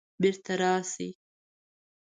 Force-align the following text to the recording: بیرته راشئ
بیرته 0.21 0.53
راشئ 0.61 1.09